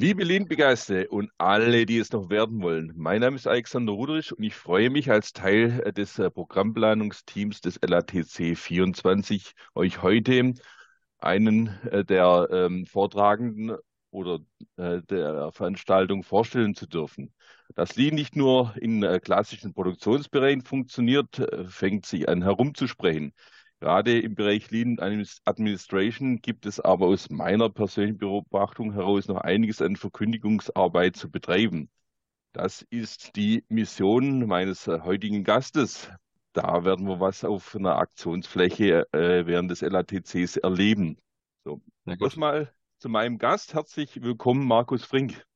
Liebe 0.00 0.24
Lean-Begeisterte 0.24 1.10
und 1.10 1.30
alle, 1.36 1.84
die 1.84 1.98
es 1.98 2.10
noch 2.10 2.30
werden 2.30 2.62
wollen, 2.62 2.90
mein 2.96 3.20
Name 3.20 3.36
ist 3.36 3.46
Alexander 3.46 3.92
Rudrich 3.92 4.32
und 4.32 4.42
ich 4.42 4.54
freue 4.54 4.88
mich 4.88 5.10
als 5.10 5.34
Teil 5.34 5.82
äh, 5.84 5.92
des 5.92 6.18
äh, 6.18 6.30
Programmplanungsteams 6.30 7.60
des 7.60 7.78
LATC 7.82 8.56
24 8.56 9.52
euch 9.74 10.00
heute 10.00 10.54
einen 11.18 11.66
äh, 11.90 12.02
der 12.02 12.48
ähm, 12.50 12.86
Vortragenden 12.86 13.76
oder 14.10 14.38
äh, 14.78 15.02
der 15.02 15.52
Veranstaltung 15.52 16.22
vorstellen 16.22 16.74
zu 16.74 16.86
dürfen. 16.86 17.34
Dass 17.74 17.94
Lean 17.96 18.14
nicht 18.14 18.36
nur 18.36 18.74
in 18.80 19.02
äh, 19.02 19.20
klassischen 19.20 19.74
Produktionsbereichen 19.74 20.62
funktioniert, 20.62 21.46
fängt 21.68 22.06
sich 22.06 22.26
an 22.26 22.40
herumzusprechen. 22.40 23.34
Gerade 23.80 24.20
im 24.20 24.34
Bereich 24.34 24.70
Lean 24.70 24.98
Administration 25.00 26.42
gibt 26.42 26.66
es 26.66 26.80
aber 26.80 27.06
aus 27.06 27.30
meiner 27.30 27.70
persönlichen 27.70 28.18
Beobachtung 28.18 28.92
heraus 28.92 29.26
noch 29.26 29.38
einiges 29.38 29.80
an 29.80 29.96
Verkündigungsarbeit 29.96 31.16
zu 31.16 31.30
betreiben. 31.30 31.88
Das 32.52 32.82
ist 32.90 33.36
die 33.36 33.64
Mission 33.68 34.46
meines 34.46 34.86
äh, 34.86 35.00
heutigen 35.00 35.44
Gastes. 35.44 36.10
Da 36.52 36.84
werden 36.84 37.06
wir 37.06 37.20
was 37.20 37.42
auf 37.44 37.74
einer 37.74 37.96
Aktionsfläche 37.96 39.06
äh, 39.12 39.46
während 39.46 39.70
des 39.70 39.80
LATCs 39.80 40.58
erleben. 40.58 41.16
So, 41.64 41.80
erstmal 42.04 42.74
zu 42.98 43.08
meinem 43.08 43.38
Gast. 43.38 43.72
Herzlich 43.72 44.20
willkommen, 44.20 44.66
Markus 44.66 45.04
Frink. 45.04 45.46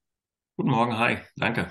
Guten 0.56 0.70
Morgen, 0.70 0.96
hi, 0.98 1.18
danke. 1.36 1.70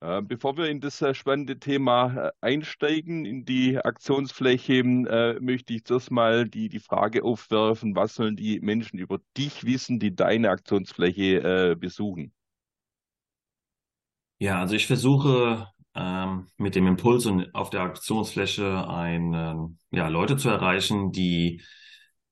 Äh, 0.00 0.22
bevor 0.22 0.56
wir 0.56 0.66
in 0.66 0.80
das 0.80 1.02
äh, 1.02 1.12
spannende 1.12 1.58
Thema 1.58 2.28
äh, 2.28 2.30
einsteigen, 2.40 3.24
in 3.24 3.44
die 3.44 3.78
Aktionsfläche, 3.78 4.84
möchte 4.84 5.72
ich 5.74 5.84
zuerst 5.84 6.12
mal 6.12 6.48
die, 6.48 6.68
die 6.68 6.78
Frage 6.78 7.24
aufwerfen, 7.24 7.96
was 7.96 8.14
sollen 8.14 8.36
die 8.36 8.60
Menschen 8.60 8.98
über 8.98 9.18
dich 9.36 9.64
wissen, 9.64 9.98
die 9.98 10.14
deine 10.14 10.50
Aktionsfläche 10.50 11.76
besuchen? 11.76 12.32
Ja, 14.38 14.60
also 14.60 14.76
ich 14.76 14.86
versuche 14.86 15.66
ähm, 15.96 16.46
mit 16.56 16.76
dem 16.76 16.86
Impuls 16.86 17.26
und 17.26 17.52
auf 17.56 17.70
der 17.70 17.80
Aktionsfläche 17.80 18.88
ein, 18.88 19.78
ja, 19.90 20.06
Leute 20.08 20.36
zu 20.36 20.48
erreichen, 20.48 21.10
die 21.10 21.60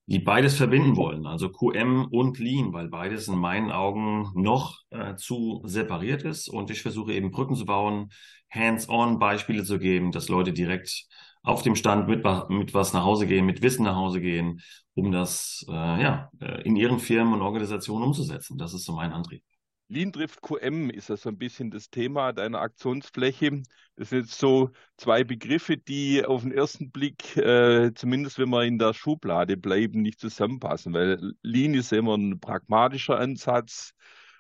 die 0.07 0.21
beides 0.21 0.57
verbinden 0.57 0.97
wollen, 0.97 1.27
also 1.27 1.51
QM 1.51 2.07
und 2.11 2.39
Lean, 2.39 2.73
weil 2.73 2.89
beides 2.89 3.27
in 3.27 3.37
meinen 3.39 3.73
Augen 3.73 4.31
noch 4.35 4.79
äh, 4.91 5.17
zu 5.17 5.62
separiert 5.65 6.23
ist. 6.23 6.49
Und 6.49 6.71
ich 6.71 6.83
versuche 6.83 7.12
eben 7.12 7.33
Brücken 7.33 7.57
zu 7.57 7.67
bauen, 7.67 8.11
hands-on 8.49 9.19
Beispiele 9.19 9.65
zu 9.65 9.79
geben, 9.81 10.12
dass 10.12 10.29
Leute 10.29 10.53
direkt 10.53 11.07
auf 11.43 11.62
dem 11.62 11.75
Stand 11.75 12.09
mit, 12.09 12.25
mit 12.49 12.75
was 12.75 12.93
nach 12.93 13.05
Hause 13.05 13.27
gehen, 13.27 13.47
mit 13.47 13.62
Wissen 13.62 13.84
nach 13.84 13.97
Hause 13.97 14.21
gehen, 14.21 14.61
um 14.95 15.11
das 15.11 15.65
äh, 15.69 15.73
ja, 15.73 16.31
äh, 16.41 16.62
in 16.62 16.77
ihren 16.77 17.01
Firmen 17.01 17.34
und 17.34 17.43
Organisationen 17.43 18.05
umzusetzen. 18.05 18.59
Das 18.59 18.75
ist 18.75 18.84
so 18.84 18.95
mein 18.95 19.12
Antrieb. 19.12 19.43
Lean 19.89 20.12
trifft 20.12 20.42
QM 20.42 20.91
ist 20.91 21.09
ja 21.11 21.17
so 21.17 21.29
ein 21.29 21.39
bisschen 21.39 21.70
das 21.70 21.91
Thema 21.91 22.33
deiner 22.33 22.61
Aktionsfläche. 22.61 23.62
Das 23.95 24.11
sind 24.11 24.23
jetzt 24.23 24.39
so 24.39 24.70
zwei 24.97 25.23
Begriffe, 25.23 25.77
die 25.77 26.25
auf 26.25 26.43
den 26.43 26.51
ersten 26.53 26.91
Blick, 26.91 27.37
äh, 27.37 27.93
zumindest 27.95 28.39
wenn 28.39 28.48
wir 28.51 28.65
in 28.65 28.78
der 28.78 28.95
Schublade 28.95 29.56
bleiben, 29.56 30.03
nicht 30.03 30.19
zusammenpassen, 30.19 30.93
weil 30.93 31.34
Lean 31.43 31.75
ist 31.75 31.93
immer 31.93 32.17
ein 32.17 32.41
pragmatischer 32.41 33.19
Ansatz, 33.19 33.93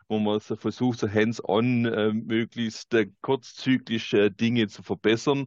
wo 0.08 0.18
man 0.18 0.40
so 0.40 0.56
versucht, 0.56 0.98
so 0.98 1.08
hands-on 1.08 1.86
äh, 1.86 2.12
möglichst 2.12 2.92
äh, 2.94 3.06
kurzzyklisch 3.20 4.16
Dinge 4.40 4.66
zu 4.68 4.82
verbessern. 4.82 5.46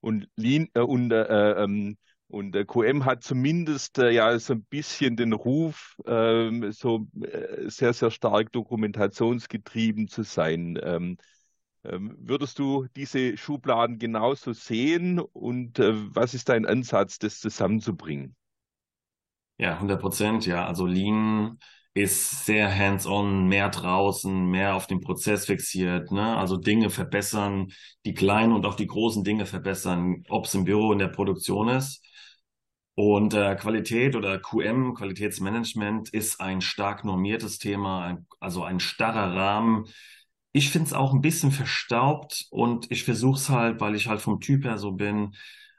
Und 0.00 0.28
Lean 0.36 0.68
äh, 0.74 0.80
und 0.80 1.10
äh, 1.12 1.62
ähm, 1.62 1.98
und 2.28 2.52
der 2.52 2.64
QM 2.64 3.04
hat 3.04 3.22
zumindest 3.22 3.98
äh, 3.98 4.10
ja 4.10 4.38
so 4.38 4.54
ein 4.54 4.64
bisschen 4.64 5.16
den 5.16 5.32
Ruf, 5.32 5.96
ähm, 6.06 6.72
so 6.72 7.06
äh, 7.22 7.68
sehr, 7.70 7.92
sehr 7.92 8.10
stark 8.10 8.52
dokumentationsgetrieben 8.52 10.08
zu 10.08 10.22
sein. 10.22 10.78
Ähm, 10.82 11.18
ähm, 11.84 12.16
würdest 12.20 12.58
du 12.58 12.86
diese 12.96 13.36
Schubladen 13.38 13.98
genauso 13.98 14.52
sehen 14.52 15.20
und 15.20 15.78
äh, 15.80 15.92
was 16.14 16.34
ist 16.34 16.48
dein 16.50 16.66
Ansatz, 16.66 17.18
das 17.18 17.40
zusammenzubringen? 17.40 18.36
Ja, 19.58 19.78
100 19.78 20.00
Prozent, 20.00 20.46
ja. 20.46 20.66
Also 20.66 20.86
Lean 20.86 21.58
ist 21.94 22.44
sehr 22.44 22.74
hands-on, 22.76 23.46
mehr 23.48 23.68
draußen, 23.68 24.46
mehr 24.50 24.74
auf 24.74 24.86
den 24.88 25.00
Prozess 25.00 25.46
fixiert, 25.46 26.10
ne? 26.10 26.36
Also 26.36 26.56
Dinge 26.56 26.90
verbessern, 26.90 27.68
die 28.04 28.14
kleinen 28.14 28.52
und 28.52 28.66
auch 28.66 28.74
die 28.74 28.86
großen 28.88 29.22
Dinge 29.22 29.46
verbessern, 29.46 30.24
ob 30.28 30.46
es 30.46 30.54
im 30.54 30.64
Büro 30.64 30.92
in 30.92 30.98
der 30.98 31.08
Produktion 31.08 31.68
ist. 31.68 32.02
Und 32.96 33.34
äh, 33.34 33.56
Qualität 33.56 34.14
oder 34.14 34.38
QM, 34.38 34.94
Qualitätsmanagement, 34.94 36.10
ist 36.10 36.40
ein 36.40 36.60
stark 36.60 37.04
normiertes 37.04 37.58
Thema, 37.58 38.04
ein, 38.04 38.26
also 38.38 38.62
ein 38.62 38.78
starrer 38.78 39.34
Rahmen. 39.34 39.86
Ich 40.52 40.70
finde 40.70 40.86
es 40.86 40.92
auch 40.92 41.12
ein 41.12 41.20
bisschen 41.20 41.50
verstaubt 41.50 42.46
und 42.50 42.90
ich 42.92 43.02
versuche 43.04 43.38
es 43.38 43.48
halt, 43.48 43.80
weil 43.80 43.96
ich 43.96 44.06
halt 44.06 44.20
vom 44.20 44.40
Typ 44.40 44.64
her 44.64 44.78
so 44.78 44.92
bin, 44.92 45.34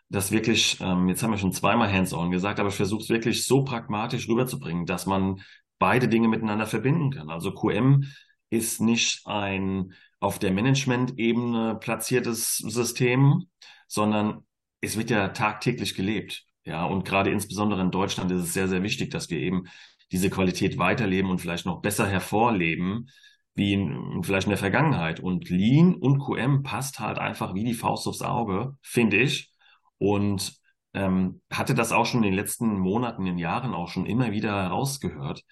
das 0.09 0.31
wirklich, 0.31 0.77
ähm, 0.81 1.07
jetzt 1.07 1.23
haben 1.23 1.31
wir 1.31 1.37
schon 1.37 1.53
zweimal 1.53 1.91
Hands-on 1.91 2.31
gesagt, 2.31 2.59
aber 2.59 2.69
ich 2.69 2.75
versuche 2.75 3.01
es 3.03 3.09
wirklich 3.09 3.45
so 3.45 3.63
pragmatisch 3.63 4.27
rüberzubringen, 4.27 4.85
dass 4.85 5.05
man 5.05 5.41
beide 5.79 6.07
Dinge 6.07 6.27
miteinander 6.27 6.67
verbinden 6.67 7.11
kann. 7.11 7.29
Also 7.29 7.53
QM 7.53 8.05
ist 8.49 8.81
nicht 8.81 9.25
ein 9.25 9.93
auf 10.19 10.39
der 10.39 10.51
Management-Ebene 10.51 11.75
platziertes 11.79 12.57
System, 12.57 13.45
sondern 13.87 14.45
es 14.81 14.97
wird 14.97 15.09
ja 15.09 15.29
tagtäglich 15.29 15.95
gelebt. 15.95 16.45
Ja, 16.65 16.85
und 16.85 17.05
gerade 17.05 17.29
insbesondere 17.29 17.81
in 17.81 17.91
Deutschland 17.91 18.31
ist 18.31 18.41
es 18.41 18.53
sehr, 18.53 18.67
sehr 18.67 18.81
wichtig, 18.83 19.11
dass 19.11 19.29
wir 19.29 19.39
eben 19.39 19.65
diese 20.11 20.29
Qualität 20.29 20.77
weiterleben 20.77 21.29
und 21.29 21.39
vielleicht 21.39 21.65
noch 21.65 21.81
besser 21.81 22.07
hervorleben, 22.07 23.09
wie 23.53 23.73
in, 23.73 24.23
vielleicht 24.23 24.47
in 24.47 24.51
der 24.51 24.57
Vergangenheit. 24.57 25.19
Und 25.19 25.49
Lean 25.49 25.95
und 25.95 26.19
QM 26.19 26.63
passt 26.63 26.99
halt 26.99 27.19
einfach 27.19 27.53
wie 27.53 27.63
die 27.63 27.73
Faust 27.73 28.07
aufs 28.07 28.21
Auge, 28.21 28.77
finde 28.81 29.17
ich. 29.17 29.51
Und 29.99 30.55
ähm, 30.93 31.41
hatte 31.51 31.75
das 31.75 31.91
auch 31.91 32.05
schon 32.05 32.23
in 32.23 32.31
den 32.31 32.35
letzten 32.35 32.79
Monaten, 32.79 33.27
in 33.27 33.37
Jahren 33.37 33.73
auch 33.73 33.87
schon 33.87 34.05
immer 34.05 34.31
wieder 34.31 34.63
herausgehört. 34.63 35.43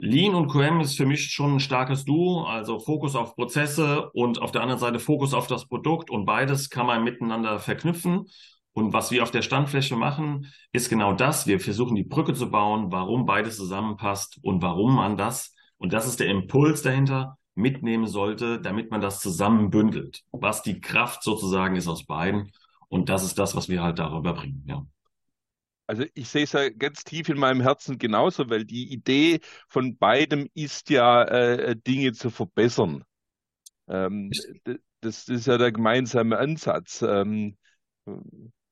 Lean 0.00 0.34
und 0.34 0.48
QM 0.48 0.80
ist 0.80 0.96
für 0.96 1.06
mich 1.06 1.30
schon 1.32 1.54
ein 1.56 1.60
starkes 1.60 2.04
Duo, 2.04 2.44
also 2.44 2.78
Fokus 2.78 3.16
auf 3.16 3.34
Prozesse 3.34 4.10
und 4.12 4.40
auf 4.40 4.52
der 4.52 4.62
anderen 4.62 4.78
Seite 4.78 5.00
Fokus 5.00 5.34
auf 5.34 5.48
das 5.48 5.66
Produkt 5.66 6.10
und 6.10 6.24
beides 6.24 6.70
kann 6.70 6.86
man 6.86 7.02
miteinander 7.02 7.58
verknüpfen 7.58 8.26
und 8.78 8.92
was 8.92 9.10
wir 9.10 9.22
auf 9.22 9.30
der 9.30 9.42
Standfläche 9.42 9.96
machen, 9.96 10.46
ist 10.72 10.88
genau 10.88 11.12
das. 11.12 11.46
Wir 11.46 11.58
versuchen 11.60 11.96
die 11.96 12.04
Brücke 12.04 12.32
zu 12.32 12.50
bauen, 12.50 12.92
warum 12.92 13.26
beides 13.26 13.56
zusammenpasst 13.56 14.38
und 14.42 14.62
warum 14.62 14.94
man 14.94 15.16
das, 15.16 15.54
und 15.78 15.92
das 15.92 16.06
ist 16.06 16.20
der 16.20 16.28
Impuls 16.28 16.82
dahinter, 16.82 17.36
mitnehmen 17.54 18.06
sollte, 18.06 18.60
damit 18.60 18.90
man 18.90 19.00
das 19.00 19.20
zusammen 19.20 19.70
bündelt. 19.70 20.22
Was 20.30 20.62
die 20.62 20.80
Kraft 20.80 21.24
sozusagen 21.24 21.74
ist 21.74 21.88
aus 21.88 22.06
beiden. 22.06 22.52
Und 22.88 23.08
das 23.08 23.24
ist 23.24 23.38
das, 23.38 23.56
was 23.56 23.68
wir 23.68 23.82
halt 23.82 23.98
darüber 23.98 24.32
bringen, 24.32 24.62
ja. 24.66 24.86
Also 25.88 26.04
ich 26.14 26.28
sehe 26.28 26.44
es 26.44 26.52
ja 26.52 26.68
ganz 26.68 27.02
tief 27.02 27.30
in 27.30 27.38
meinem 27.38 27.62
Herzen 27.62 27.98
genauso, 27.98 28.50
weil 28.50 28.66
die 28.66 28.92
Idee 28.92 29.40
von 29.68 29.96
beidem 29.96 30.48
ist 30.52 30.90
ja, 30.90 31.24
äh, 31.24 31.76
Dinge 31.76 32.12
zu 32.12 32.28
verbessern. 32.28 33.04
Ähm, 33.88 34.30
das, 34.64 34.76
das, 35.00 35.28
ist 35.28 35.46
ja 35.46 35.56
der 35.56 35.72
gemeinsame 35.72 36.36
Ansatz. 36.36 37.00
Ähm, 37.00 37.56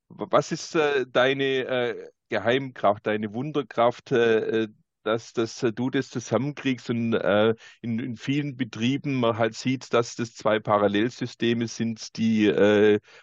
was 0.09 0.53
ist 0.53 0.75
äh, 0.75 1.07
deine 1.07 1.45
äh, 1.45 2.11
Geheimkraft, 2.29 3.07
deine 3.07 3.33
Wunderkraft, 3.33 4.13
äh, 4.13 4.65
äh 4.65 4.69
dass, 5.03 5.33
dass 5.33 5.63
äh, 5.63 5.73
du 5.73 5.89
das 5.89 6.11
zusammenkriegst 6.11 6.91
und 6.91 7.15
äh, 7.15 7.55
in, 7.81 8.01
in, 8.01 8.17
vielen 8.17 8.57
Betrieben 8.57 9.15
man 9.15 9.39
halt 9.39 9.55
sieht, 9.55 9.95
dass 9.95 10.17
das 10.17 10.35
zwei 10.35 10.59
Parallelsysteme 10.59 11.69
sind, 11.69 12.17
die 12.17 12.53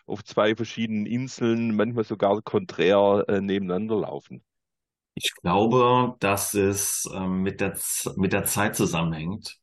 auf 0.06 0.24
zwei 0.24 0.56
verschiedenen 0.56 1.06
Inseln, 1.06 1.76
manchmal 1.76 2.06
sogar 2.06 2.42
konträr 2.42 3.26
nebeneinander 3.42 3.98
laufen? 3.98 4.46
Ich 5.16 5.34
glaube, 5.36 6.16
dass 6.20 6.54
es 6.54 7.06
ähm, 7.14 7.44
mit, 7.44 7.60
der, 7.60 7.78
mit 8.16 8.32
der 8.32 8.46
Zeit 8.46 8.78
zusammenhängt, 8.78 9.60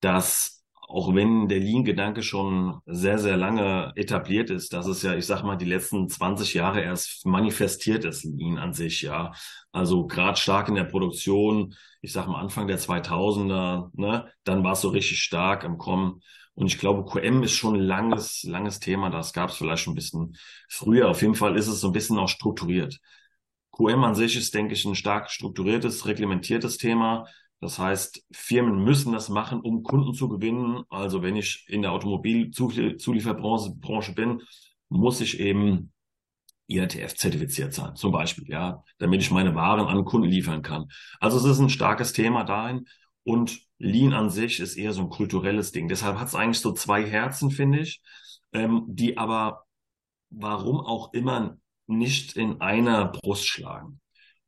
dass 0.00 0.55
auch 0.88 1.14
wenn 1.14 1.48
der 1.48 1.58
Lean-Gedanke 1.58 2.22
schon 2.22 2.80
sehr, 2.86 3.18
sehr 3.18 3.36
lange 3.36 3.92
etabliert 3.96 4.50
ist, 4.50 4.72
dass 4.72 4.86
es 4.86 5.02
ja, 5.02 5.14
ich 5.14 5.26
sag 5.26 5.42
mal, 5.42 5.56
die 5.56 5.64
letzten 5.64 6.08
20 6.08 6.54
Jahre 6.54 6.80
erst 6.80 7.26
manifestiert 7.26 8.04
ist, 8.04 8.24
Lean 8.24 8.58
an 8.58 8.72
sich, 8.72 9.02
ja. 9.02 9.32
Also 9.72 10.06
gerade 10.06 10.38
stark 10.38 10.68
in 10.68 10.76
der 10.76 10.84
Produktion, 10.84 11.74
ich 12.02 12.12
sag 12.12 12.28
mal 12.28 12.40
Anfang 12.40 12.68
der 12.68 12.78
2000er, 12.78 13.90
ne, 13.94 14.30
dann 14.44 14.62
war 14.62 14.72
es 14.72 14.80
so 14.80 14.88
richtig 14.90 15.18
stark 15.20 15.64
am 15.64 15.76
Kommen. 15.76 16.22
Und 16.54 16.68
ich 16.68 16.78
glaube, 16.78 17.04
QM 17.04 17.42
ist 17.42 17.52
schon 17.52 17.74
ein 17.74 17.82
langes, 17.82 18.44
langes 18.44 18.78
Thema. 18.80 19.10
Das 19.10 19.32
gab 19.32 19.50
es 19.50 19.56
vielleicht 19.56 19.82
schon 19.82 19.92
ein 19.92 19.96
bisschen 19.96 20.36
früher. 20.68 21.08
Auf 21.10 21.20
jeden 21.20 21.34
Fall 21.34 21.56
ist 21.56 21.66
es 21.66 21.80
so 21.80 21.88
ein 21.88 21.92
bisschen 21.92 22.18
auch 22.18 22.28
strukturiert. 22.28 22.98
QM 23.72 24.04
an 24.04 24.14
sich 24.14 24.36
ist, 24.36 24.54
denke 24.54 24.72
ich, 24.72 24.84
ein 24.86 24.94
stark 24.94 25.30
strukturiertes, 25.30 26.06
reglementiertes 26.06 26.78
Thema 26.78 27.26
das 27.60 27.78
heißt, 27.78 28.24
Firmen 28.32 28.82
müssen 28.84 29.12
das 29.12 29.28
machen, 29.28 29.60
um 29.60 29.82
Kunden 29.82 30.14
zu 30.14 30.28
gewinnen. 30.28 30.84
Also 30.88 31.22
wenn 31.22 31.36
ich 31.36 31.66
in 31.68 31.82
der 31.82 31.92
Automobilzulieferbranche 31.92 34.14
bin, 34.14 34.42
muss 34.88 35.20
ich 35.20 35.40
eben 35.40 35.92
IATF 36.68 37.14
zertifiziert 37.14 37.72
sein, 37.72 37.94
zum 37.94 38.12
Beispiel, 38.12 38.48
ja, 38.48 38.82
damit 38.98 39.22
ich 39.22 39.30
meine 39.30 39.54
Waren 39.54 39.86
an 39.86 40.04
Kunden 40.04 40.28
liefern 40.28 40.62
kann. 40.62 40.88
Also 41.20 41.38
es 41.38 41.44
ist 41.44 41.60
ein 41.60 41.70
starkes 41.70 42.12
Thema 42.12 42.44
dahin. 42.44 42.86
Und 43.22 43.60
Lean 43.78 44.12
an 44.12 44.30
sich 44.30 44.60
ist 44.60 44.76
eher 44.76 44.92
so 44.92 45.02
ein 45.02 45.10
kulturelles 45.10 45.72
Ding. 45.72 45.88
Deshalb 45.88 46.18
hat 46.18 46.28
es 46.28 46.34
eigentlich 46.34 46.60
so 46.60 46.72
zwei 46.72 47.04
Herzen, 47.04 47.50
finde 47.50 47.80
ich, 47.80 48.00
ähm, 48.52 48.84
die 48.86 49.18
aber 49.18 49.64
warum 50.30 50.80
auch 50.80 51.12
immer 51.12 51.58
nicht 51.86 52.36
in 52.36 52.60
einer 52.60 53.06
Brust 53.06 53.46
schlagen. 53.46 54.00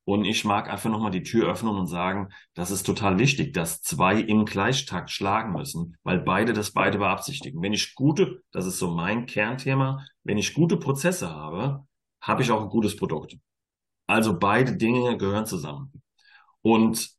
Und 0.08 0.24
ich 0.24 0.42
mag 0.46 0.70
einfach 0.70 0.88
nochmal 0.88 1.10
die 1.10 1.22
Tür 1.22 1.50
öffnen 1.50 1.76
und 1.76 1.86
sagen, 1.86 2.30
das 2.54 2.70
ist 2.70 2.86
total 2.86 3.18
wichtig, 3.18 3.52
dass 3.52 3.82
zwei 3.82 4.18
im 4.18 4.46
Gleichtakt 4.46 5.10
schlagen 5.10 5.52
müssen, 5.52 5.98
weil 6.02 6.18
beide 6.18 6.54
das 6.54 6.70
beide 6.70 6.96
beabsichtigen. 6.96 7.60
Wenn 7.60 7.74
ich 7.74 7.94
gute, 7.94 8.42
das 8.50 8.64
ist 8.64 8.78
so 8.78 8.90
mein 8.90 9.26
Kernthema, 9.26 10.02
wenn 10.24 10.38
ich 10.38 10.54
gute 10.54 10.78
Prozesse 10.78 11.28
habe, 11.28 11.86
habe 12.22 12.40
ich 12.40 12.50
auch 12.50 12.62
ein 12.62 12.70
gutes 12.70 12.96
Produkt. 12.96 13.36
Also 14.06 14.38
beide 14.38 14.78
Dinge 14.78 15.18
gehören 15.18 15.44
zusammen. 15.44 15.92
Und 16.62 17.10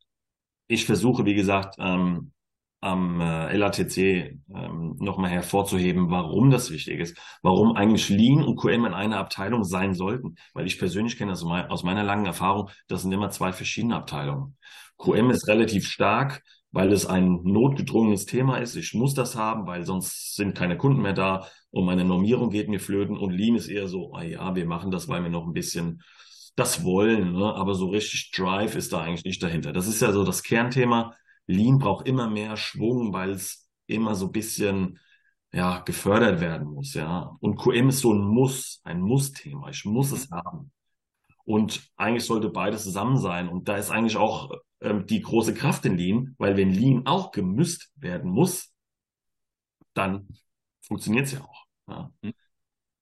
ich 0.65 0.87
versuche, 0.87 1.25
wie 1.25 1.35
gesagt, 1.35 1.75
ähm, 1.77 2.31
am 2.81 3.19
äh, 3.19 3.55
LATC 3.55 3.97
ähm, 3.97 4.95
nochmal 4.99 5.31
hervorzuheben, 5.31 6.09
warum 6.09 6.49
das 6.49 6.71
wichtig 6.71 6.99
ist, 6.99 7.17
warum 7.41 7.75
eigentlich 7.75 8.09
Lean 8.09 8.43
und 8.43 8.55
QM 8.57 8.85
in 8.85 8.93
einer 8.93 9.17
Abteilung 9.17 9.63
sein 9.63 9.93
sollten. 9.93 10.35
Weil 10.53 10.65
ich 10.65 10.79
persönlich 10.79 11.17
kenne 11.17 11.31
das 11.31 11.43
aus 11.43 11.83
meiner 11.83 12.03
langen 12.03 12.25
Erfahrung, 12.25 12.69
das 12.87 13.01
sind 13.01 13.11
immer 13.11 13.29
zwei 13.31 13.51
verschiedene 13.51 13.95
Abteilungen. 13.95 14.57
QM 14.97 15.29
ist 15.29 15.47
relativ 15.47 15.87
stark, 15.87 16.43
weil 16.71 16.91
es 16.91 17.05
ein 17.05 17.39
notgedrungenes 17.43 18.25
Thema 18.25 18.57
ist. 18.57 18.75
Ich 18.75 18.93
muss 18.93 19.13
das 19.13 19.35
haben, 19.35 19.67
weil 19.67 19.85
sonst 19.85 20.35
sind 20.35 20.55
keine 20.57 20.77
Kunden 20.77 21.01
mehr 21.01 21.13
da 21.13 21.47
und 21.71 21.85
meine 21.85 22.05
Normierung 22.05 22.49
geht 22.49 22.69
mir 22.69 22.79
flöten. 22.79 23.17
Und 23.17 23.31
Lean 23.31 23.55
ist 23.55 23.67
eher 23.67 23.87
so, 23.87 24.13
ah 24.13 24.23
ja, 24.23 24.55
wir 24.55 24.65
machen 24.65 24.91
das, 24.91 25.07
weil 25.07 25.23
wir 25.23 25.29
noch 25.29 25.47
ein 25.47 25.53
bisschen 25.53 26.01
das 26.55 26.83
wollen, 26.83 27.33
ne? 27.33 27.55
aber 27.55 27.73
so 27.73 27.87
richtig 27.87 28.31
Drive 28.31 28.75
ist 28.75 28.91
da 28.91 29.01
eigentlich 29.01 29.23
nicht 29.23 29.41
dahinter. 29.41 29.71
Das 29.71 29.87
ist 29.87 30.01
ja 30.01 30.11
so 30.11 30.25
das 30.25 30.43
Kernthema 30.43 31.15
Lean 31.49 31.79
braucht 31.79 32.07
immer 32.07 32.29
mehr 32.29 32.57
Schwung, 32.57 33.11
weil 33.11 33.31
es 33.31 33.67
immer 33.87 34.13
so 34.13 34.27
ein 34.27 34.31
bisschen 34.31 34.99
ja, 35.51 35.79
gefördert 35.79 36.41
werden 36.41 36.67
muss, 36.67 36.93
ja. 36.93 37.35
Und 37.39 37.55
QM 37.57 37.89
ist 37.89 38.01
so 38.01 38.13
ein 38.13 38.21
Muss, 38.21 38.81
ein 38.83 39.01
Muss-Thema. 39.01 39.69
Ich 39.69 39.83
muss 39.83 40.11
es 40.11 40.29
haben. 40.29 40.71
Und 41.45 41.89
eigentlich 41.95 42.25
sollte 42.25 42.49
beides 42.49 42.83
zusammen 42.83 43.17
sein. 43.17 43.49
Und 43.49 43.67
da 43.67 43.77
ist 43.77 43.89
eigentlich 43.89 44.17
auch 44.17 44.51
ähm, 44.81 45.07
die 45.07 45.21
große 45.21 45.55
Kraft 45.55 45.85
in 45.85 45.97
Lean, 45.97 46.35
weil 46.37 46.55
wenn 46.55 46.71
Lean 46.71 47.07
auch 47.07 47.31
gemüsst 47.31 47.91
werden 47.95 48.29
muss, 48.29 48.71
dann 49.95 50.27
funktioniert 50.81 51.25
es 51.25 51.31
ja 51.31 51.41
auch. 51.41 51.65
Ja. 51.87 52.13
Hm. 52.21 52.33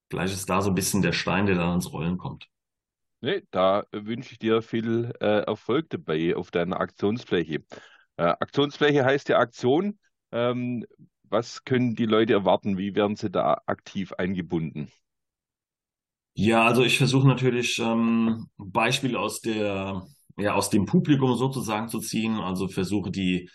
Vielleicht 0.08 0.32
ist 0.32 0.48
da 0.48 0.62
so 0.62 0.70
ein 0.70 0.74
bisschen 0.74 1.02
der 1.02 1.12
Stein, 1.12 1.44
der 1.44 1.56
dann 1.56 1.74
ins 1.74 1.92
Rollen 1.92 2.16
kommt. 2.16 2.48
Nee, 3.20 3.42
da 3.50 3.84
wünsche 3.92 4.32
ich 4.32 4.38
dir 4.38 4.62
viel 4.62 5.12
äh, 5.20 5.40
Erfolg 5.42 5.90
dabei 5.90 6.34
auf 6.34 6.50
deiner 6.50 6.80
Aktionsfläche. 6.80 7.62
Äh, 8.18 8.24
Aktionsfläche 8.40 9.04
heißt 9.04 9.28
ja 9.30 9.38
Aktion. 9.38 9.98
Ähm, 10.32 10.84
was 11.24 11.64
können 11.64 11.94
die 11.96 12.06
Leute 12.06 12.34
erwarten? 12.34 12.78
Wie 12.78 12.94
werden 12.94 13.16
sie 13.16 13.30
da 13.30 13.62
aktiv 13.66 14.12
eingebunden? 14.14 14.92
Ja, 16.34 16.64
also 16.66 16.84
ich 16.84 16.98
versuche 16.98 17.26
natürlich 17.26 17.78
ähm, 17.80 18.46
Beispiele 18.58 19.18
aus 19.18 19.40
der, 19.40 20.06
ja, 20.36 20.54
aus 20.54 20.70
dem 20.70 20.86
Publikum 20.86 21.36
sozusagen 21.36 21.88
zu 21.88 21.98
ziehen. 22.00 22.36
Also 22.38 22.68
versuche 22.68 23.10
die, 23.10 23.50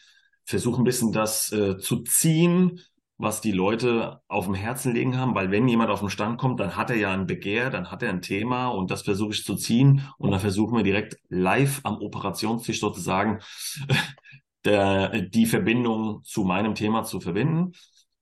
versuche 0.46 0.82
ein 0.82 0.84
bisschen 0.84 1.14
das 1.14 1.52
äh, 1.54 1.78
zu 1.78 2.04
ziehen, 2.04 2.82
was 3.18 3.40
die 3.40 3.54
Leute 3.54 4.20
auf 4.28 4.46
dem 4.46 4.54
Herzen 4.56 4.94
liegen 4.94 5.18
haben, 5.18 5.34
weil 5.36 5.50
wenn 5.52 5.68
jemand 5.70 5.92
auf 5.92 6.02
den 6.02 6.10
Stand 6.10 6.38
kommt, 6.40 6.60
dann 6.60 6.76
hat 6.76 6.90
er 6.90 6.98
ja 6.98 7.14
ein 7.14 7.26
Begehr, 7.28 7.70
dann 7.70 7.90
hat 7.90 8.04
er 8.04 8.10
ein 8.10 8.22
Thema 8.22 8.68
und 8.68 8.92
das 8.92 9.04
versuche 9.04 9.32
ich 9.34 9.46
zu 9.46 9.56
ziehen 9.56 10.04
und 10.18 10.32
dann 10.32 10.42
versuchen 10.42 10.76
wir 10.76 10.84
direkt 10.84 11.18
live 11.30 11.80
am 11.86 12.00
Operationstisch 12.02 12.82
sozusagen 12.82 13.40
der, 14.66 15.22
die 15.22 15.46
Verbindung 15.46 16.24
zu 16.24 16.44
meinem 16.44 16.76
Thema 16.76 17.04
zu 17.04 17.20
verbinden. 17.20 17.74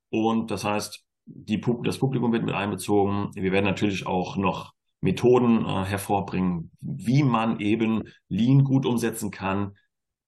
Und 0.09 0.51
das 0.51 0.63
heißt, 0.63 1.03
die, 1.25 1.61
das 1.83 1.97
Publikum 1.97 2.31
wird 2.33 2.43
mit 2.43 2.55
einbezogen. 2.55 3.29
Wir 3.35 3.51
werden 3.51 3.65
natürlich 3.65 4.05
auch 4.05 4.37
noch 4.37 4.73
Methoden 5.01 5.65
äh, 5.65 5.85
hervorbringen, 5.85 6.71
wie 6.79 7.23
man 7.23 7.59
eben 7.59 8.03
Lean 8.27 8.63
gut 8.63 8.85
umsetzen 8.85 9.31
kann 9.31 9.75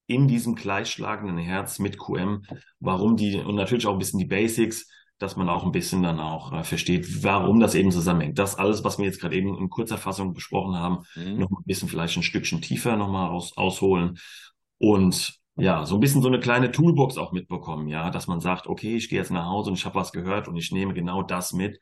in 0.07 0.27
diesem 0.27 0.55
gleichschlagenden 0.55 1.37
Herz 1.37 1.79
mit 1.79 1.97
QM, 1.97 2.43
warum 2.79 3.15
die 3.15 3.37
und 3.37 3.55
natürlich 3.55 3.87
auch 3.87 3.93
ein 3.93 3.99
bisschen 3.99 4.19
die 4.19 4.25
Basics, 4.25 4.89
dass 5.19 5.37
man 5.37 5.47
auch 5.47 5.63
ein 5.63 5.71
bisschen 5.71 6.03
dann 6.03 6.19
auch 6.19 6.51
äh, 6.51 6.63
versteht, 6.63 7.23
warum 7.23 7.59
das 7.59 7.75
eben 7.75 7.91
zusammenhängt. 7.91 8.37
Das 8.39 8.55
alles, 8.55 8.83
was 8.83 8.97
wir 8.97 9.05
jetzt 9.05 9.21
gerade 9.21 9.35
eben 9.35 9.57
in 9.57 9.69
kurzer 9.69 9.97
Fassung 9.97 10.33
besprochen 10.33 10.75
haben, 10.75 11.05
mhm. 11.15 11.39
noch 11.39 11.51
ein 11.51 11.63
bisschen 11.65 11.87
vielleicht 11.87 12.17
ein 12.17 12.23
Stückchen 12.23 12.61
tiefer 12.61 12.97
nochmal 12.97 13.29
aus, 13.29 13.55
ausholen 13.55 14.17
und 14.79 15.39
ja, 15.55 15.85
so 15.85 15.95
ein 15.95 15.99
bisschen 15.99 16.21
so 16.21 16.27
eine 16.27 16.39
kleine 16.39 16.71
Toolbox 16.71 17.17
auch 17.17 17.31
mitbekommen, 17.31 17.87
ja, 17.87 18.09
dass 18.09 18.27
man 18.27 18.39
sagt, 18.39 18.67
okay, 18.67 18.95
ich 18.95 19.09
gehe 19.09 19.19
jetzt 19.19 19.31
nach 19.31 19.45
Hause 19.45 19.69
und 19.69 19.77
ich 19.77 19.85
habe 19.85 19.95
was 19.95 20.11
gehört 20.11 20.47
und 20.47 20.55
ich 20.55 20.71
nehme 20.71 20.93
genau 20.93 21.21
das 21.21 21.53
mit 21.53 21.79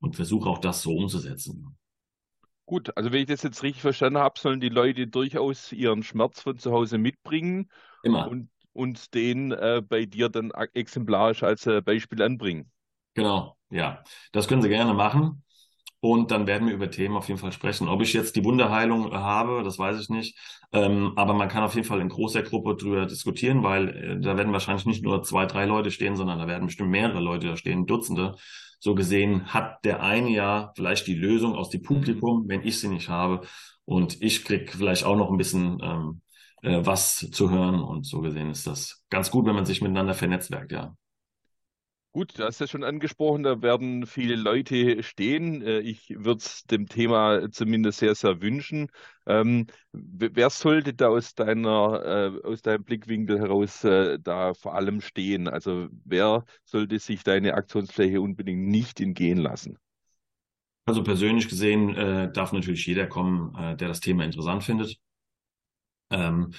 und 0.00 0.16
versuche 0.16 0.48
auch 0.48 0.58
das 0.58 0.82
so 0.82 0.94
umzusetzen. 0.94 1.76
Gut, 2.66 2.96
also 2.96 3.12
wenn 3.12 3.20
ich 3.20 3.26
das 3.26 3.42
jetzt 3.42 3.62
richtig 3.62 3.82
verstanden 3.82 4.18
habe, 4.18 4.38
sollen 4.38 4.60
die 4.60 4.70
Leute 4.70 5.06
durchaus 5.06 5.72
ihren 5.72 6.02
Schmerz 6.02 6.40
von 6.40 6.58
zu 6.58 6.72
Hause 6.72 6.98
mitbringen 6.98 7.70
Immer. 8.02 8.28
und, 8.28 8.50
und 8.72 9.14
den 9.14 9.52
äh, 9.52 9.82
bei 9.86 10.06
dir 10.06 10.28
dann 10.28 10.50
exemplarisch 10.72 11.42
als 11.42 11.66
äh, 11.66 11.82
Beispiel 11.82 12.22
anbringen. 12.22 12.70
Genau, 13.14 13.56
ja. 13.70 14.02
Das 14.32 14.48
können 14.48 14.62
sie 14.62 14.68
gerne 14.68 14.94
machen. 14.94 15.43
Und 16.04 16.30
dann 16.30 16.46
werden 16.46 16.68
wir 16.68 16.74
über 16.74 16.90
Themen 16.90 17.16
auf 17.16 17.28
jeden 17.28 17.40
Fall 17.40 17.50
sprechen. 17.50 17.88
Ob 17.88 18.02
ich 18.02 18.12
jetzt 18.12 18.36
die 18.36 18.44
Wunderheilung 18.44 19.14
habe, 19.14 19.62
das 19.64 19.78
weiß 19.78 19.98
ich 19.98 20.10
nicht. 20.10 20.36
Ähm, 20.70 21.14
aber 21.16 21.32
man 21.32 21.48
kann 21.48 21.64
auf 21.64 21.74
jeden 21.74 21.86
Fall 21.86 22.02
in 22.02 22.10
großer 22.10 22.42
Gruppe 22.42 22.76
drüber 22.76 23.06
diskutieren, 23.06 23.62
weil 23.62 23.88
äh, 23.88 24.20
da 24.20 24.36
werden 24.36 24.52
wahrscheinlich 24.52 24.84
nicht 24.84 25.02
nur 25.02 25.22
zwei, 25.22 25.46
drei 25.46 25.64
Leute 25.64 25.90
stehen, 25.90 26.14
sondern 26.14 26.38
da 26.38 26.46
werden 26.46 26.66
bestimmt 26.66 26.90
mehrere 26.90 27.20
Leute 27.20 27.46
da 27.46 27.56
stehen, 27.56 27.86
Dutzende. 27.86 28.34
So 28.80 28.94
gesehen 28.94 29.46
hat 29.54 29.82
der 29.86 30.02
eine 30.02 30.28
ja 30.28 30.72
vielleicht 30.76 31.06
die 31.06 31.14
Lösung 31.14 31.54
aus 31.54 31.70
dem 31.70 31.80
Publikum, 31.80 32.44
wenn 32.48 32.60
ich 32.64 32.80
sie 32.80 32.88
nicht 32.88 33.08
habe. 33.08 33.40
Und 33.86 34.20
ich 34.20 34.44
krieg 34.44 34.72
vielleicht 34.72 35.04
auch 35.04 35.16
noch 35.16 35.30
ein 35.30 35.38
bisschen 35.38 35.78
ähm, 35.82 36.20
äh, 36.60 36.84
was 36.84 37.30
zu 37.32 37.48
hören. 37.48 37.82
Und 37.82 38.04
so 38.04 38.20
gesehen 38.20 38.50
ist 38.50 38.66
das 38.66 39.02
ganz 39.08 39.30
gut, 39.30 39.46
wenn 39.46 39.54
man 39.54 39.64
sich 39.64 39.80
miteinander 39.80 40.12
vernetzwerkt, 40.12 40.70
ja. 40.70 40.94
Gut, 42.14 42.38
du 42.38 42.44
hast 42.44 42.60
ja 42.60 42.68
schon 42.68 42.84
angesprochen, 42.84 43.42
da 43.42 43.60
werden 43.60 44.06
viele 44.06 44.36
Leute 44.36 45.02
stehen. 45.02 45.62
Äh, 45.62 45.80
ich 45.80 46.10
würde 46.10 46.38
es 46.38 46.62
dem 46.62 46.86
Thema 46.86 47.50
zumindest 47.50 47.98
sehr, 47.98 48.14
sehr 48.14 48.40
wünschen. 48.40 48.86
Ähm, 49.26 49.66
wer 49.90 50.48
sollte 50.50 50.94
da 50.94 51.08
aus 51.08 51.34
deiner, 51.34 52.36
äh, 52.44 52.46
aus 52.46 52.62
deinem 52.62 52.84
Blickwinkel 52.84 53.40
heraus 53.40 53.82
äh, 53.82 54.20
da 54.20 54.54
vor 54.54 54.76
allem 54.76 55.00
stehen? 55.00 55.48
Also 55.48 55.88
wer 56.04 56.44
sollte 56.64 57.00
sich 57.00 57.24
deine 57.24 57.54
Aktionsfläche 57.54 58.20
unbedingt 58.20 58.62
nicht 58.68 59.00
entgehen 59.00 59.38
lassen? 59.38 59.76
Also 60.86 61.02
persönlich 61.02 61.48
gesehen 61.48 61.96
äh, 61.96 62.30
darf 62.30 62.52
natürlich 62.52 62.86
jeder 62.86 63.08
kommen, 63.08 63.56
äh, 63.56 63.76
der 63.76 63.88
das 63.88 63.98
Thema 63.98 64.22
interessant 64.24 64.62
findet. 64.62 65.00
Ähm, 66.10 66.52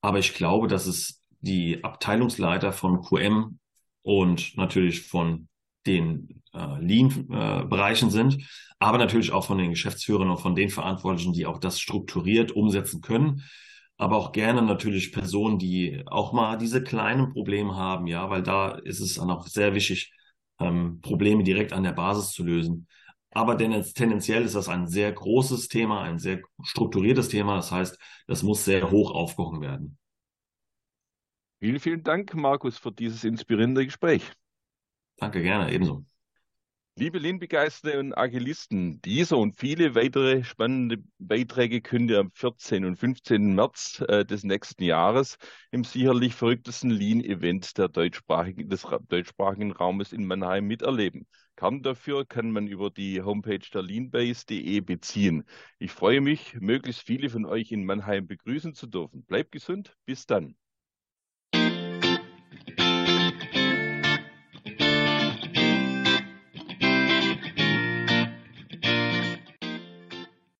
aber 0.00 0.18
ich 0.20 0.32
glaube, 0.32 0.68
dass 0.68 0.86
es 0.86 1.22
die 1.40 1.84
Abteilungsleiter 1.84 2.72
von 2.72 3.02
QM 3.02 3.58
und 4.02 4.56
natürlich 4.56 5.02
von 5.02 5.48
den 5.86 6.42
äh, 6.54 6.80
Lean-Bereichen 6.80 8.08
äh, 8.08 8.12
sind, 8.12 8.48
aber 8.78 8.98
natürlich 8.98 9.32
auch 9.32 9.46
von 9.46 9.58
den 9.58 9.70
Geschäftsführern 9.70 10.30
und 10.30 10.38
von 10.38 10.54
den 10.54 10.70
Verantwortlichen, 10.70 11.32
die 11.32 11.46
auch 11.46 11.58
das 11.58 11.80
strukturiert 11.80 12.52
umsetzen 12.52 13.00
können. 13.00 13.42
Aber 13.96 14.16
auch 14.16 14.32
gerne 14.32 14.62
natürlich 14.62 15.12
Personen, 15.12 15.58
die 15.58 16.02
auch 16.06 16.32
mal 16.32 16.56
diese 16.56 16.82
kleinen 16.82 17.32
Probleme 17.32 17.76
haben, 17.76 18.06
ja, 18.06 18.28
weil 18.30 18.42
da 18.42 18.72
ist 18.72 19.00
es 19.00 19.14
dann 19.14 19.30
auch 19.30 19.46
sehr 19.46 19.74
wichtig, 19.74 20.12
ähm, 20.58 21.00
Probleme 21.00 21.44
direkt 21.44 21.72
an 21.72 21.84
der 21.84 21.92
Basis 21.92 22.32
zu 22.32 22.44
lösen. 22.44 22.88
Aber 23.30 23.56
tendenziell 23.56 24.42
ist 24.44 24.54
das 24.54 24.68
ein 24.68 24.88
sehr 24.88 25.12
großes 25.12 25.68
Thema, 25.68 26.02
ein 26.02 26.18
sehr 26.18 26.40
strukturiertes 26.62 27.28
Thema. 27.28 27.56
Das 27.56 27.72
heißt, 27.72 27.98
das 28.26 28.42
muss 28.42 28.64
sehr 28.64 28.90
hoch 28.90 29.10
aufgehoben 29.12 29.60
werden. 29.62 29.98
Vielen, 31.62 31.78
vielen 31.78 32.02
Dank, 32.02 32.34
Markus, 32.34 32.76
für 32.76 32.90
dieses 32.90 33.22
inspirierende 33.22 33.84
Gespräch. 33.84 34.32
Danke, 35.18 35.40
gerne, 35.42 35.72
ebenso. 35.72 36.04
Liebe 36.96 37.20
Lean-Begeisterte 37.20 38.00
und 38.00 38.18
Agilisten, 38.18 39.00
dieser 39.02 39.38
und 39.38 39.56
viele 39.56 39.94
weitere 39.94 40.42
spannende 40.42 40.96
Beiträge 41.20 41.80
könnt 41.80 42.10
ihr 42.10 42.18
am 42.18 42.32
14. 42.32 42.84
und 42.84 42.96
15. 42.96 43.54
März 43.54 44.02
äh, 44.08 44.24
des 44.24 44.42
nächsten 44.42 44.82
Jahres 44.82 45.36
im 45.70 45.84
sicherlich 45.84 46.34
verrücktesten 46.34 46.90
Lean-Event 46.90 47.78
deutschsprachigen, 47.78 48.68
des 48.68 48.84
deutschsprachigen 49.06 49.70
Raumes 49.70 50.12
in 50.12 50.26
Mannheim 50.26 50.66
miterleben. 50.66 51.28
Karten 51.54 51.84
dafür 51.84 52.26
kann 52.26 52.50
man 52.50 52.66
über 52.66 52.90
die 52.90 53.22
Homepage 53.22 53.70
der 53.72 53.82
leanbase.de 53.82 54.80
beziehen. 54.80 55.44
Ich 55.78 55.92
freue 55.92 56.20
mich, 56.20 56.54
möglichst 56.58 57.02
viele 57.02 57.30
von 57.30 57.46
euch 57.46 57.70
in 57.70 57.84
Mannheim 57.84 58.26
begrüßen 58.26 58.74
zu 58.74 58.88
dürfen. 58.88 59.22
Bleibt 59.22 59.52
gesund, 59.52 59.96
bis 60.06 60.26
dann. 60.26 60.56